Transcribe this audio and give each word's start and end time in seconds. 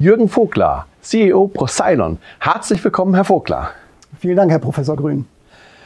Jürgen 0.00 0.30
Vogler, 0.30 0.86
CEO 1.02 1.48
Procylon. 1.48 2.16
Herzlich 2.38 2.82
willkommen, 2.82 3.14
Herr 3.14 3.24
Vogler. 3.24 3.72
Vielen 4.18 4.34
Dank, 4.34 4.50
Herr 4.50 4.58
Professor 4.58 4.96
Grün. 4.96 5.26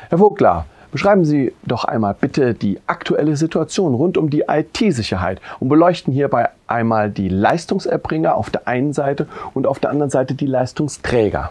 Herr 0.08 0.18
Vogler, 0.18 0.66
beschreiben 0.92 1.24
Sie 1.24 1.52
doch 1.66 1.84
einmal 1.84 2.14
bitte 2.14 2.54
die 2.54 2.78
aktuelle 2.86 3.34
Situation 3.34 3.92
rund 3.92 4.16
um 4.16 4.30
die 4.30 4.44
IT-Sicherheit 4.46 5.40
und 5.58 5.68
beleuchten 5.68 6.12
hierbei 6.12 6.50
einmal 6.68 7.10
die 7.10 7.28
Leistungserbringer 7.28 8.36
auf 8.36 8.50
der 8.50 8.68
einen 8.68 8.92
Seite 8.92 9.26
und 9.52 9.66
auf 9.66 9.80
der 9.80 9.90
anderen 9.90 10.10
Seite 10.10 10.34
die 10.34 10.46
Leistungsträger. 10.46 11.50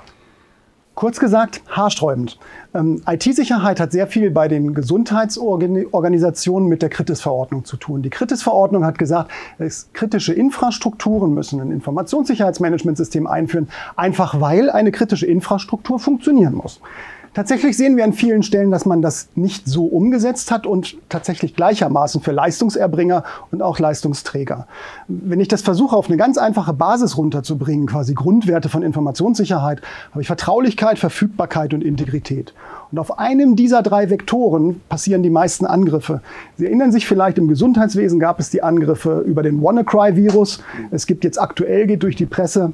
Kurz 0.95 1.19
gesagt, 1.19 1.63
haarsträubend. 1.69 2.37
Ähm, 2.75 3.01
IT-Sicherheit 3.07 3.79
hat 3.79 3.91
sehr 3.91 4.05
viel 4.05 4.29
bei 4.29 4.47
den 4.47 4.75
Gesundheitsorganisationen 4.75 6.69
mit 6.69 6.83
der 6.83 6.89
Kritis-Verordnung 6.89 7.65
zu 7.65 7.77
tun. 7.77 8.03
Die 8.03 8.11
Kritis-Verordnung 8.11 8.85
hat 8.85 8.99
gesagt, 8.99 9.31
kritische 9.93 10.33
Infrastrukturen 10.33 11.33
müssen 11.33 11.59
ein 11.61 11.71
Informationssicherheitsmanagementsystem 11.71 13.25
einführen, 13.25 13.69
einfach 13.95 14.39
weil 14.39 14.69
eine 14.69 14.91
kritische 14.91 15.25
Infrastruktur 15.25 15.97
funktionieren 15.97 16.53
muss. 16.53 16.79
Tatsächlich 17.33 17.75
sehen 17.75 17.97
wir 17.97 18.03
an 18.03 18.13
vielen 18.13 18.43
Stellen, 18.43 18.69
dass 18.69 18.85
man 18.85 19.01
das 19.01 19.27
nicht 19.33 19.67
so 19.67 19.85
umgesetzt 19.85 20.51
hat 20.51 20.67
und 20.67 20.97
tatsächlich 21.09 21.55
gleichermaßen 21.55 22.21
für 22.21 22.31
Leistungserbringer 22.31 23.23
und 23.49 23.63
auch 23.63 23.79
Leistungsträger. 23.79 24.67
Wenn 25.07 25.39
ich 25.39 25.47
das 25.47 25.63
versuche, 25.63 25.95
auf 25.95 26.09
eine 26.09 26.17
ganz 26.17 26.37
einfache 26.37 26.73
Basis 26.73 27.17
runterzubringen, 27.17 27.87
quasi 27.87 28.13
Grundwerte 28.13 28.69
von 28.69 28.83
Informationssicherheit, 28.83 29.81
habe 30.11 30.21
ich 30.21 30.27
Vertraulichkeit, 30.27 30.99
Verfügbarkeit 30.99 31.73
und 31.73 31.83
Integrität. 31.83 32.53
Und 32.91 32.99
auf 32.99 33.17
einem 33.17 33.55
dieser 33.55 33.81
drei 33.81 34.11
Vektoren 34.11 34.81
passieren 34.87 35.23
die 35.23 35.31
meisten 35.31 35.65
Angriffe. 35.65 36.21
Sie 36.57 36.67
erinnern 36.67 36.91
sich 36.91 37.07
vielleicht, 37.07 37.39
im 37.39 37.47
Gesundheitswesen 37.47 38.19
gab 38.19 38.39
es 38.39 38.51
die 38.51 38.61
Angriffe 38.61 39.23
über 39.25 39.41
den 39.41 39.59
WannaCry-Virus. 39.59 40.61
Es 40.91 41.07
gibt 41.07 41.23
jetzt 41.23 41.41
aktuell, 41.41 41.87
geht 41.87 42.03
durch 42.03 42.15
die 42.15 42.27
Presse, 42.27 42.73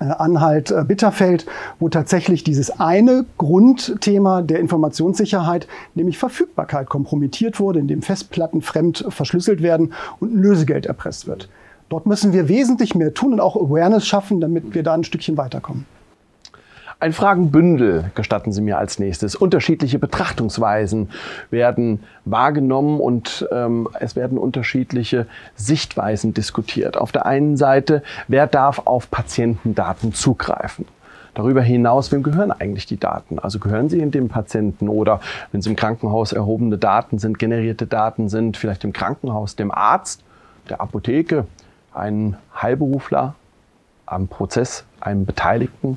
Anhalt 0.00 0.70
äh, 0.70 0.84
Bitterfeld, 0.84 1.46
wo 1.78 1.88
tatsächlich 1.88 2.42
dieses 2.42 2.80
eine 2.80 3.26
Grundthema 3.38 4.42
der 4.42 4.60
Informationssicherheit, 4.60 5.68
nämlich 5.94 6.18
Verfügbarkeit, 6.18 6.88
kompromittiert 6.88 7.60
wurde, 7.60 7.78
indem 7.78 8.02
Festplatten 8.02 8.62
fremd 8.62 9.04
verschlüsselt 9.08 9.62
werden 9.62 9.92
und 10.18 10.34
ein 10.34 10.42
Lösegeld 10.42 10.86
erpresst 10.86 11.26
wird. 11.26 11.48
Dort 11.88 12.06
müssen 12.06 12.32
wir 12.32 12.48
wesentlich 12.48 12.94
mehr 12.94 13.14
tun 13.14 13.32
und 13.34 13.40
auch 13.40 13.56
Awareness 13.56 14.06
schaffen, 14.06 14.40
damit 14.40 14.74
wir 14.74 14.82
da 14.82 14.94
ein 14.94 15.04
Stückchen 15.04 15.36
weiterkommen. 15.36 15.86
Ein 17.02 17.14
Fragenbündel 17.14 18.10
gestatten 18.14 18.52
Sie 18.52 18.60
mir 18.60 18.76
als 18.76 18.98
nächstes. 18.98 19.34
Unterschiedliche 19.34 19.98
Betrachtungsweisen 19.98 21.08
werden 21.50 22.04
wahrgenommen 22.26 23.00
und 23.00 23.48
ähm, 23.50 23.88
es 23.98 24.16
werden 24.16 24.36
unterschiedliche 24.36 25.26
Sichtweisen 25.56 26.34
diskutiert. 26.34 26.98
Auf 26.98 27.10
der 27.10 27.24
einen 27.24 27.56
Seite, 27.56 28.02
wer 28.28 28.46
darf 28.46 28.82
auf 28.84 29.10
Patientendaten 29.10 30.12
zugreifen? 30.12 30.84
Darüber 31.32 31.62
hinaus, 31.62 32.12
wem 32.12 32.22
gehören 32.22 32.52
eigentlich 32.52 32.84
die 32.84 33.00
Daten? 33.00 33.38
Also 33.38 33.60
gehören 33.60 33.88
sie 33.88 34.00
in 34.00 34.10
dem 34.10 34.28
Patienten 34.28 34.90
oder 34.90 35.20
wenn 35.52 35.60
es 35.60 35.66
im 35.66 35.76
Krankenhaus 35.76 36.34
erhobene 36.34 36.76
Daten 36.76 37.18
sind, 37.18 37.38
generierte 37.38 37.86
Daten 37.86 38.28
sind, 38.28 38.58
vielleicht 38.58 38.84
im 38.84 38.92
Krankenhaus, 38.92 39.56
dem 39.56 39.70
Arzt, 39.70 40.22
der 40.68 40.82
Apotheke, 40.82 41.46
einem 41.94 42.36
Heilberufler 42.60 43.36
am 44.04 44.28
Prozess, 44.28 44.84
einem 45.00 45.24
Beteiligten? 45.24 45.96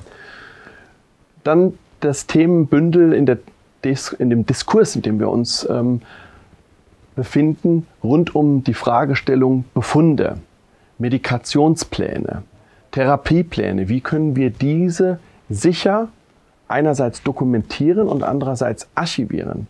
Dann 1.44 1.78
das 2.00 2.28
Themenbündel 2.28 3.14
in, 3.14 3.26
der 3.26 3.38
Dis 3.84 4.12
in 4.12 4.30
dem 4.30 4.46
Diskurs, 4.46 4.96
in 4.96 5.02
dem 5.02 5.20
wir 5.20 5.30
uns 5.30 5.68
ähm, 5.70 6.02
befinden, 7.16 7.88
rund 8.04 8.36
um 8.36 8.64
die 8.64 8.74
Fragestellung 8.74 9.66
Befunde, 9.74 10.38
Medikationspläne, 10.98 12.44
Therapiepläne. 12.92 13.90
Wie 13.90 14.02
können 14.02 14.36
wir 14.36 14.50
diese 14.50 15.20
sicher 15.50 16.10
einerseits 16.68 17.24
dokumentieren 17.24 18.08
und 18.08 18.24
andererseits 18.24 18.88
archivieren? 18.96 19.68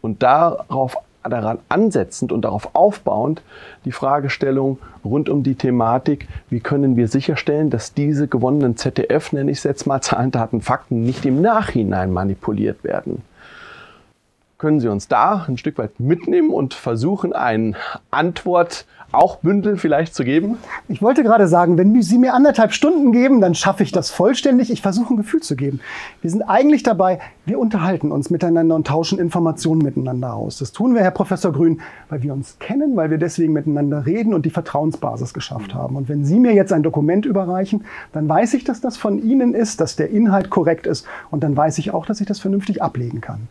Und 0.00 0.22
darauf 0.22 0.96
daran 1.28 1.58
ansetzend 1.68 2.32
und 2.32 2.44
darauf 2.44 2.74
aufbauend 2.74 3.42
die 3.84 3.92
Fragestellung 3.92 4.78
rund 5.04 5.28
um 5.28 5.42
die 5.42 5.54
Thematik, 5.54 6.28
wie 6.50 6.60
können 6.60 6.96
wir 6.96 7.08
sicherstellen, 7.08 7.70
dass 7.70 7.94
diese 7.94 8.28
gewonnenen 8.28 8.76
ZDF, 8.76 9.32
nenne 9.32 9.50
ich 9.50 9.58
es 9.58 9.64
jetzt 9.64 9.86
mal, 9.86 10.00
Zahlen, 10.00 10.30
Daten, 10.30 10.60
Fakten, 10.60 11.02
nicht 11.02 11.24
im 11.24 11.40
Nachhinein 11.40 12.12
manipuliert 12.12 12.84
werden. 12.84 13.22
Können 14.58 14.80
Sie 14.80 14.88
uns 14.88 15.06
da 15.06 15.44
ein 15.46 15.58
Stück 15.58 15.76
weit 15.76 16.00
mitnehmen 16.00 16.48
und 16.48 16.72
versuchen, 16.72 17.34
eine 17.34 17.74
Antwort 18.10 18.86
auch 19.12 19.36
Bündel 19.36 19.76
vielleicht 19.76 20.14
zu 20.14 20.24
geben? 20.24 20.56
Ich 20.88 21.02
wollte 21.02 21.22
gerade 21.22 21.46
sagen, 21.46 21.76
wenn 21.76 22.00
Sie 22.00 22.16
mir 22.16 22.32
anderthalb 22.32 22.72
Stunden 22.72 23.12
geben, 23.12 23.42
dann 23.42 23.54
schaffe 23.54 23.82
ich 23.82 23.92
das 23.92 24.10
vollständig. 24.10 24.70
Ich 24.70 24.80
versuche 24.80 25.12
ein 25.12 25.18
Gefühl 25.18 25.42
zu 25.42 25.56
geben. 25.56 25.80
Wir 26.22 26.30
sind 26.30 26.40
eigentlich 26.42 26.82
dabei, 26.82 27.20
wir 27.44 27.58
unterhalten 27.58 28.10
uns 28.10 28.30
miteinander 28.30 28.74
und 28.76 28.86
tauschen 28.86 29.18
Informationen 29.18 29.82
miteinander 29.82 30.32
aus. 30.32 30.56
Das 30.56 30.72
tun 30.72 30.94
wir, 30.94 31.02
Herr 31.02 31.10
Professor 31.10 31.52
Grün, 31.52 31.82
weil 32.08 32.22
wir 32.22 32.32
uns 32.32 32.58
kennen, 32.58 32.96
weil 32.96 33.10
wir 33.10 33.18
deswegen 33.18 33.52
miteinander 33.52 34.06
reden 34.06 34.32
und 34.32 34.46
die 34.46 34.50
Vertrauensbasis 34.50 35.34
geschafft 35.34 35.74
haben. 35.74 35.96
Und 35.96 36.08
wenn 36.08 36.24
Sie 36.24 36.40
mir 36.40 36.54
jetzt 36.54 36.72
ein 36.72 36.82
Dokument 36.82 37.26
überreichen, 37.26 37.84
dann 38.14 38.26
weiß 38.26 38.54
ich, 38.54 38.64
dass 38.64 38.80
das 38.80 38.96
von 38.96 39.22
Ihnen 39.22 39.52
ist, 39.52 39.82
dass 39.82 39.96
der 39.96 40.08
Inhalt 40.08 40.48
korrekt 40.48 40.86
ist 40.86 41.06
und 41.30 41.44
dann 41.44 41.54
weiß 41.54 41.76
ich 41.76 41.92
auch, 41.92 42.06
dass 42.06 42.22
ich 42.22 42.26
das 42.26 42.40
vernünftig 42.40 42.80
ablegen 42.80 43.20
kann. 43.20 43.48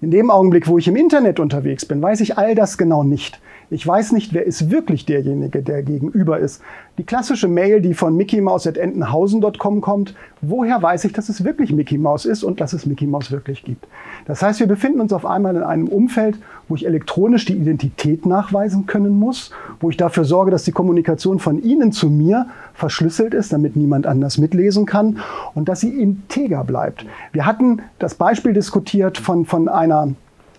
In 0.00 0.12
dem 0.12 0.30
Augenblick, 0.30 0.68
wo 0.68 0.78
ich 0.78 0.86
im 0.86 0.94
Internet 0.94 1.40
unterwegs 1.40 1.84
bin, 1.84 2.00
weiß 2.00 2.20
ich 2.20 2.38
all 2.38 2.54
das 2.54 2.78
genau 2.78 3.02
nicht. 3.02 3.40
Ich 3.70 3.86
weiß 3.86 4.12
nicht, 4.12 4.32
wer 4.32 4.46
ist 4.46 4.70
wirklich 4.70 5.04
derjenige, 5.04 5.60
der 5.62 5.82
gegenüber 5.82 6.38
ist. 6.38 6.62
Die 6.96 7.04
klassische 7.04 7.48
Mail, 7.48 7.82
die 7.82 7.92
von 7.92 8.16
mickeymouse.entenhausen.com 8.16 9.80
kommt, 9.82 10.14
woher 10.40 10.80
weiß 10.80 11.04
ich, 11.04 11.12
dass 11.12 11.28
es 11.28 11.44
wirklich 11.44 11.72
Mickey 11.72 11.98
Mouse 11.98 12.24
ist 12.24 12.44
und 12.44 12.60
dass 12.60 12.72
es 12.72 12.86
Mickey 12.86 13.06
Mouse 13.06 13.30
wirklich 13.30 13.64
gibt? 13.64 13.86
Das 14.26 14.40
heißt, 14.40 14.60
wir 14.60 14.68
befinden 14.68 15.00
uns 15.00 15.12
auf 15.12 15.26
einmal 15.26 15.54
in 15.54 15.62
einem 15.62 15.88
Umfeld, 15.88 16.38
wo 16.68 16.76
ich 16.76 16.86
elektronisch 16.86 17.44
die 17.44 17.56
Identität 17.56 18.24
nachweisen 18.24 18.86
können 18.86 19.18
muss, 19.18 19.50
wo 19.80 19.90
ich 19.90 19.96
dafür 19.96 20.24
sorge, 20.24 20.50
dass 20.50 20.64
die 20.64 20.72
Kommunikation 20.72 21.38
von 21.38 21.62
Ihnen 21.62 21.92
zu 21.92 22.08
mir 22.08 22.46
verschlüsselt 22.74 23.34
ist, 23.34 23.52
damit 23.52 23.76
niemand 23.76 24.06
anders 24.06 24.38
mitlesen 24.38 24.86
kann 24.86 25.18
und 25.54 25.68
dass 25.68 25.80
sie 25.80 25.90
integer 26.00 26.64
bleibt. 26.64 27.04
Wir 27.32 27.44
hatten 27.44 27.82
das 27.98 28.14
Beispiel 28.14 28.52
diskutiert 28.52 29.18
von, 29.18 29.44
von 29.44 29.68
einer 29.92 30.14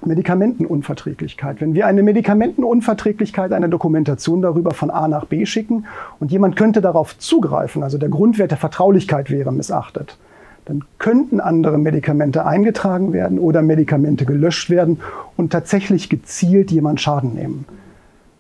Medikamentenunverträglichkeit. 0.05 1.59
Wenn 1.59 1.73
wir 1.73 1.85
eine 1.85 2.03
Medikamentenunverträglichkeit, 2.03 3.51
eine 3.51 3.69
Dokumentation 3.69 4.41
darüber 4.41 4.71
von 4.71 4.89
A 4.89 5.07
nach 5.07 5.25
B 5.25 5.45
schicken 5.45 5.85
und 6.19 6.31
jemand 6.31 6.55
könnte 6.55 6.81
darauf 6.81 7.17
zugreifen, 7.17 7.83
also 7.83 7.97
der 7.97 8.09
Grundwert 8.09 8.51
der 8.51 8.57
Vertraulichkeit 8.57 9.29
wäre 9.29 9.51
missachtet, 9.51 10.17
dann 10.65 10.83
könnten 10.99 11.39
andere 11.39 11.77
Medikamente 11.77 12.45
eingetragen 12.45 13.11
werden 13.11 13.39
oder 13.39 13.61
Medikamente 13.61 14.25
gelöscht 14.25 14.69
werden 14.69 14.99
und 15.35 15.51
tatsächlich 15.51 16.09
gezielt 16.09 16.71
jemand 16.71 17.01
Schaden 17.01 17.33
nehmen. 17.33 17.65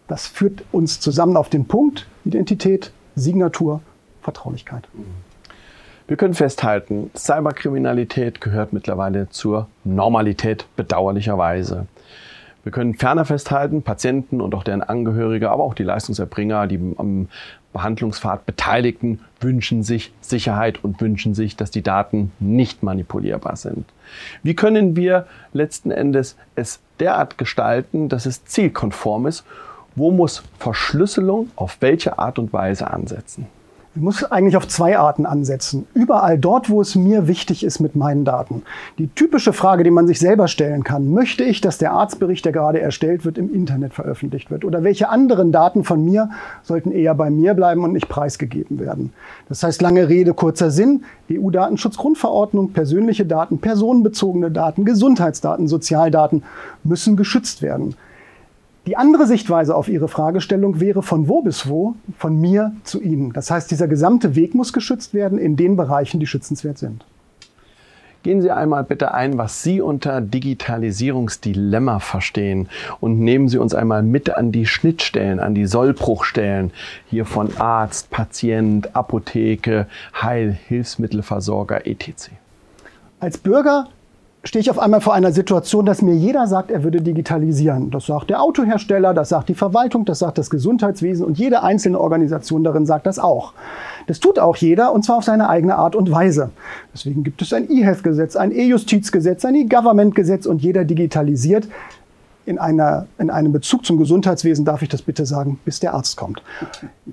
Das 0.07 0.27
führt 0.27 0.63
uns 0.71 0.99
zusammen 0.99 1.37
auf 1.37 1.49
den 1.49 1.65
Punkt 1.65 2.07
Identität, 2.23 2.91
Signatur, 3.15 3.81
Vertraulichkeit. 4.21 4.87
Wir 6.09 6.17
können 6.17 6.33
festhalten, 6.33 7.11
Cyberkriminalität 7.15 8.41
gehört 8.41 8.73
mittlerweile 8.73 9.29
zur 9.29 9.67
Normalität, 9.83 10.65
bedauerlicherweise. 10.75 11.85
Wir 12.63 12.71
können 12.71 12.95
ferner 12.95 13.25
festhalten, 13.25 13.83
Patienten 13.83 14.41
und 14.41 14.55
auch 14.55 14.63
deren 14.63 14.81
Angehörige, 14.81 15.51
aber 15.51 15.61
auch 15.61 15.75
die 15.75 15.83
Leistungserbringer, 15.83 16.65
die 16.65 16.79
am 16.97 17.27
Behandlungspfad 17.73 18.47
Beteiligten 18.47 19.19
wünschen 19.39 19.83
sich 19.83 20.11
Sicherheit 20.19 20.83
und 20.83 20.99
wünschen 20.99 21.35
sich, 21.35 21.55
dass 21.55 21.69
die 21.69 21.83
Daten 21.83 22.31
nicht 22.39 22.81
manipulierbar 22.81 23.55
sind. 23.55 23.85
Wie 24.41 24.55
können 24.55 24.95
wir 24.95 25.27
letzten 25.53 25.91
Endes 25.91 26.37
es 26.55 26.79
derart 26.99 27.37
gestalten, 27.37 28.09
dass 28.09 28.25
es 28.25 28.45
zielkonform 28.45 29.27
ist? 29.27 29.45
Wo 29.95 30.09
muss 30.09 30.41
Verschlüsselung 30.57 31.51
auf 31.55 31.77
welche 31.81 32.17
Art 32.17 32.39
und 32.39 32.51
Weise 32.51 32.89
ansetzen? 32.89 33.45
Ich 33.95 34.03
muss 34.03 34.23
eigentlich 34.23 34.55
auf 34.55 34.67
zwei 34.67 34.99
Arten 34.99 35.25
ansetzen. 35.25 35.87
Überall 35.95 36.37
dort, 36.37 36.69
wo 36.69 36.79
es 36.79 36.93
mir 36.93 37.27
wichtig 37.27 37.63
ist 37.63 37.79
mit 37.79 37.95
meinen 37.95 38.23
Daten. 38.23 38.61
Die 38.99 39.07
typische 39.07 39.51
Frage, 39.51 39.83
die 39.83 39.89
man 39.89 40.05
sich 40.05 40.19
selber 40.19 40.47
stellen 40.47 40.83
kann, 40.83 41.09
möchte 41.09 41.43
ich, 41.43 41.59
dass 41.59 41.79
der 41.79 41.93
Arztbericht, 41.93 42.45
der 42.45 42.51
gerade 42.51 42.79
erstellt 42.79 43.25
wird, 43.25 43.39
im 43.39 43.51
Internet 43.51 43.95
veröffentlicht 43.95 44.51
wird? 44.51 44.63
Oder 44.63 44.83
welche 44.83 45.09
anderen 45.09 45.51
Daten 45.51 45.83
von 45.83 46.05
mir 46.05 46.29
sollten 46.61 46.91
eher 46.91 47.15
bei 47.15 47.31
mir 47.31 47.55
bleiben 47.55 47.83
und 47.83 47.93
nicht 47.93 48.09
preisgegeben 48.09 48.79
werden? 48.79 49.11
Das 49.47 49.63
heißt, 49.63 49.81
lange 49.81 50.07
Rede, 50.07 50.35
kurzer 50.35 50.69
Sinn. 50.69 51.03
EU-Datenschutzgrundverordnung, 51.31 52.73
persönliche 52.73 53.25
Daten, 53.25 53.57
personenbezogene 53.57 54.51
Daten, 54.51 54.85
Gesundheitsdaten, 54.85 55.67
Sozialdaten 55.67 56.43
müssen 56.83 57.17
geschützt 57.17 57.63
werden. 57.63 57.95
Die 58.89 58.97
andere 58.97 59.27
Sichtweise 59.27 59.75
auf 59.75 59.87
Ihre 59.87 60.07
Fragestellung 60.07 60.79
wäre 60.79 61.03
von 61.03 61.27
wo 61.27 61.43
bis 61.43 61.69
wo, 61.69 61.93
von 62.17 62.41
mir 62.41 62.73
zu 62.83 62.99
Ihnen. 62.99 63.31
Das 63.33 63.51
heißt, 63.51 63.69
dieser 63.69 63.87
gesamte 63.87 64.35
Weg 64.35 64.55
muss 64.55 64.73
geschützt 64.73 65.13
werden 65.13 65.37
in 65.37 65.55
den 65.55 65.75
Bereichen, 65.75 66.19
die 66.19 66.25
schützenswert 66.25 66.79
sind. 66.79 67.05
Gehen 68.23 68.41
Sie 68.41 68.49
einmal 68.49 68.83
bitte 68.83 69.13
ein, 69.13 69.37
was 69.37 69.61
Sie 69.61 69.79
unter 69.79 70.21
Digitalisierungsdilemma 70.21 71.99
verstehen 71.99 72.67
und 72.99 73.19
nehmen 73.19 73.47
Sie 73.47 73.59
uns 73.59 73.75
einmal 73.75 74.01
mit 74.01 74.35
an 74.35 74.51
die 74.51 74.65
Schnittstellen, 74.65 75.39
an 75.39 75.53
die 75.53 75.67
Sollbruchstellen 75.67 76.71
hier 77.05 77.25
von 77.25 77.55
Arzt, 77.57 78.09
Patient, 78.09 78.95
Apotheke, 78.95 79.85
Heil, 80.19 80.57
Hilfsmittelversorger 80.67 81.85
etc. 81.85 82.31
Als 83.19 83.37
Bürger 83.37 83.87
stehe 84.43 84.61
ich 84.61 84.71
auf 84.71 84.79
einmal 84.79 85.01
vor 85.01 85.13
einer 85.13 85.31
Situation, 85.31 85.85
dass 85.85 86.01
mir 86.01 86.15
jeder 86.15 86.47
sagt, 86.47 86.71
er 86.71 86.83
würde 86.83 87.01
digitalisieren. 87.01 87.91
Das 87.91 88.05
sagt 88.05 88.29
der 88.29 88.41
Autohersteller, 88.41 89.13
das 89.13 89.29
sagt 89.29 89.49
die 89.49 89.55
Verwaltung, 89.55 90.05
das 90.05 90.19
sagt 90.19 90.37
das 90.37 90.49
Gesundheitswesen 90.49 91.25
und 91.25 91.37
jede 91.37 91.61
einzelne 91.61 91.99
Organisation 91.99 92.63
darin 92.63 92.85
sagt 92.85 93.05
das 93.05 93.19
auch. 93.19 93.53
Das 94.07 94.19
tut 94.19 94.39
auch 94.39 94.55
jeder 94.55 94.93
und 94.93 95.03
zwar 95.03 95.17
auf 95.17 95.25
seine 95.25 95.49
eigene 95.49 95.75
Art 95.75 95.95
und 95.95 96.09
Weise. 96.09 96.51
Deswegen 96.93 97.23
gibt 97.23 97.41
es 97.41 97.51
ein 97.51 97.69
E-Health-Gesetz, 97.69 98.35
ein 98.35 98.51
E-Justizgesetz, 98.51 99.43
ein 99.43 99.55
E-Government-Gesetz 99.55 100.45
und 100.45 100.61
jeder 100.61 100.85
digitalisiert 100.85 101.67
in, 102.45 102.57
einer, 102.57 103.05
in 103.19 103.29
einem 103.29 103.51
Bezug 103.51 103.85
zum 103.85 103.97
Gesundheitswesen 103.97 104.65
darf 104.65 104.81
ich 104.81 104.89
das 104.89 105.01
bitte 105.01 105.25
sagen, 105.25 105.59
bis 105.65 105.79
der 105.79 105.93
Arzt 105.93 106.17
kommt. 106.17 106.41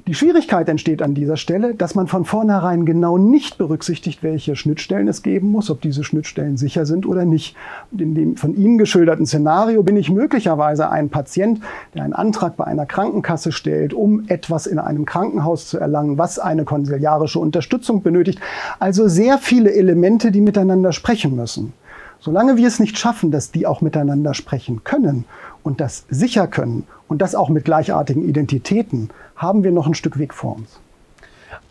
Die 0.07 0.15
Schwierigkeit 0.15 0.69
entsteht 0.69 1.03
an 1.03 1.15
dieser 1.15 1.37
Stelle, 1.37 1.75
dass 1.75 1.95
man 1.95 2.07
von 2.07 2.25
vornherein 2.25 2.87
genau 2.87 3.19
nicht 3.19 3.59
berücksichtigt, 3.59 4.23
welche 4.23 4.57
Schnittstellen 4.57 5.09
es 5.09 5.23
geben 5.23 5.51
muss, 5.51 5.71
ob 5.71 5.81
diese 5.81 6.05
Schnittstellen 6.05 6.57
sicher 6.57 6.87
sind 6.87 7.07
oder 7.07 7.25
nicht. 7.25 7.55
Und 7.91 8.01
in 8.01 8.15
dem 8.15 8.37
von 8.37 8.57
Ihnen 8.57 8.79
geschilderten 8.79 9.27
Szenario 9.27 9.83
bin 9.83 9.97
ich 9.97 10.11
möglicherweise 10.11 10.91
ein 10.91 11.11
Patient, 11.11 11.61
der 11.95 12.05
einen 12.05 12.15
Antrag 12.15 12.57
bei 12.57 12.65
einer 12.65 12.87
Krankenkasse 12.87 13.53
stellt, 13.53 13.93
um 13.93 14.25
etwas 14.29 14.67
in 14.67 14.79
einem 14.79 15.05
Krankenhaus 15.05 15.69
zu 15.69 15.79
erlangen, 15.79 16.19
was 16.19 16.39
eine 16.39 16.65
konsiliarische 16.65 17.39
Unterstützung 17.39 18.03
benötigt. 18.03 18.41
Also 18.79 19.09
sehr 19.09 19.39
viele 19.39 19.73
Elemente, 19.73 20.31
die 20.31 20.41
miteinander 20.41 20.93
sprechen 20.93 21.37
müssen. 21.37 21.73
Solange 22.21 22.57
wir 22.57 22.67
es 22.67 22.81
nicht 22.81 22.99
schaffen, 22.99 23.31
dass 23.31 23.53
die 23.53 23.67
auch 23.67 23.81
miteinander 23.81 24.35
sprechen 24.35 24.85
können 24.85 25.25
und 25.63 25.81
das 25.81 26.05
sicher 26.09 26.47
können 26.47 26.87
und 27.09 27.23
das 27.23 27.35
auch 27.35 27.49
mit 27.49 27.65
gleichartigen 27.65 28.29
Identitäten, 28.29 29.11
haben 29.37 29.65
wir 29.65 29.73
noch 29.73 29.87
ein 29.87 29.95
Stück 29.95 30.19
Weg 30.19 30.35
vor 30.35 30.57
uns. 30.57 30.81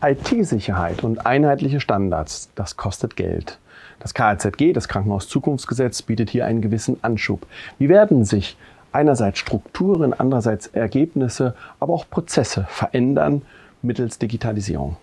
IT-Sicherheit 0.02 1.04
und 1.04 1.26
einheitliche 1.26 1.80
Standards, 1.80 2.50
das 2.56 2.78
kostet 2.78 3.16
Geld. 3.16 3.60
Das 4.00 4.14
KZG, 4.14 4.74
das 4.74 4.88
Krankenhauszukunftsgesetz, 4.88 6.02
bietet 6.02 6.30
hier 6.30 6.46
einen 6.46 6.62
gewissen 6.62 6.98
Anschub. 7.02 7.46
Wie 7.80 7.90
werden 7.90 8.26
sich 8.26 8.58
einerseits 8.92 9.40
Strukturen, 9.40 10.14
andererseits 10.14 10.68
Ergebnisse, 10.68 11.56
aber 11.80 11.94
auch 11.94 12.10
Prozesse 12.10 12.66
verändern 12.70 13.42
mittels 13.82 14.20
Digitalisierung? 14.20 14.98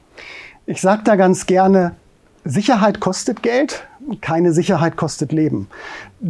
Ich 0.67 0.81
sage 0.81 1.03
da 1.05 1.17
ganz 1.17 1.47
gerne, 1.47 1.97
Sicherheit 2.45 3.01
kostet 3.01 3.43
Geld, 3.43 3.85
keine 4.21 4.53
Sicherheit 4.53 4.97
kostet 4.97 5.33
Leben. 5.33 5.69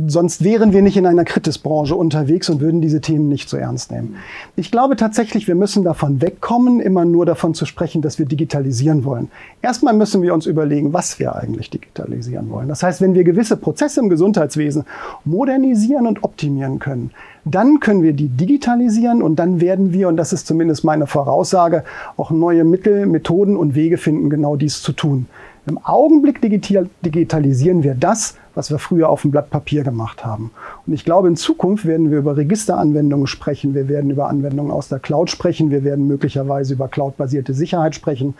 Sonst 0.07 0.43
wären 0.43 0.73
wir 0.73 0.83
nicht 0.83 0.97
in 0.97 1.07
einer 1.07 1.25
Kritisbranche 1.25 1.95
unterwegs 1.95 2.49
und 2.49 2.61
würden 2.61 2.81
diese 2.81 3.01
Themen 3.01 3.29
nicht 3.29 3.49
so 3.49 3.57
ernst 3.57 3.91
nehmen. 3.91 4.17
Ich 4.57 4.71
glaube 4.71 4.97
tatsächlich, 4.97 5.49
wir 5.49 5.55
müssen 5.55 5.85
davon 5.85 6.23
wegkommen, 6.23 6.81
immer 6.81 7.05
nur 7.05 7.27
davon 7.27 7.55
zu 7.55 7.67
sprechen, 7.67 8.01
dass 8.01 8.19
wir 8.19 8.27
digitalisieren 8.27 9.05
wollen. 9.05 9.31
Erstmal 9.61 9.95
müssen 9.95 10.23
wir 10.23 10.33
uns 10.35 10.47
überlegen, 10.47 10.93
was 10.93 11.19
wir 11.19 11.37
eigentlich 11.37 11.71
digitalisieren 11.71 12.51
wollen. 12.51 12.69
Das 12.69 12.83
heißt, 12.83 13.01
wenn 13.01 13.15
wir 13.15 13.25
gewisse 13.25 13.57
Prozesse 13.57 14.01
im 14.01 14.09
Gesundheitswesen 14.09 14.85
modernisieren 15.25 16.07
und 16.07 16.25
optimieren 16.25 16.79
können, 16.79 17.11
dann 17.45 17.81
können 17.81 18.03
wir 18.03 18.13
die 18.13 18.29
digitalisieren 18.29 19.23
und 19.23 19.37
dann 19.37 19.61
werden 19.61 19.93
wir, 19.93 20.09
und 20.09 20.17
das 20.17 20.33
ist 20.33 20.47
zumindest 20.47 20.85
meine 20.85 21.07
Voraussage, 21.07 21.85
auch 22.17 22.31
neue 22.31 22.65
Mittel, 22.65 23.07
Methoden 23.07 23.57
und 23.57 23.75
Wege 23.75 23.99
finden, 23.99 24.31
genau 24.31 24.57
dies 24.57 24.81
zu 24.81 24.93
tun. 24.93 25.27
Im 25.65 25.79
Augenblick 25.85 26.41
digital, 26.43 26.89
digitalisieren 27.05 27.85
wir 27.85 27.95
das, 27.95 28.37
was 28.57 28.71
wir 28.73 28.79
früher 28.79 29.09
auf 29.09 29.23
dem 29.23 29.31
Blatt 29.31 29.49
Papier 29.49 29.85
gemacht 29.85 30.25
haben. 30.25 30.51
Und 30.87 30.93
ich 30.93 31.05
glaube, 31.05 31.29
in 31.29 31.37
Zukunft 31.37 31.87
werden 31.87 32.11
wir 32.11 32.19
über 32.19 32.37
Registeranwendungen 32.37 33.29
sprechen, 33.29 33.73
wir 33.73 33.89
werden 33.89 34.11
über 34.11 34.29
Anwendungen 34.29 34.73
aus 34.73 34.89
der 34.89 34.99
Cloud 34.99 35.31
sprechen, 35.31 35.71
wir 35.71 35.85
werden 35.85 36.09
möglicherweise 36.09 36.75
über 36.75 36.89
cloudbasierte 36.89 37.55
Sicherheit 37.55 37.95
sprechen. 37.95 38.35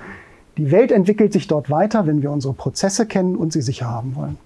Die 0.57 0.73
Welt 0.73 0.91
entwickelt 0.91 1.33
sich 1.33 1.47
dort 1.47 1.71
weiter, 1.71 2.07
wenn 2.09 2.23
wir 2.23 2.31
unsere 2.33 2.55
Prozesse 2.55 3.07
kennen 3.07 3.37
und 3.37 3.53
sie 3.53 3.63
sicher 3.63 3.89
haben 3.89 4.17
wollen. 4.17 4.37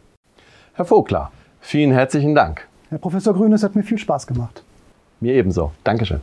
Herr 0.74 0.84
Vogler, 0.84 1.30
vielen 1.62 1.92
herzlichen 1.92 2.34
Dank. 2.34 2.68
Herr 2.90 2.98
Professor 2.98 3.32
Grün, 3.32 3.54
es 3.54 3.62
hat 3.62 3.74
mir 3.74 3.84
viel 3.84 3.98
Spaß 3.98 4.26
gemacht. 4.26 4.62
Mir 5.20 5.32
ebenso. 5.32 5.72
Dankeschön. 5.82 6.20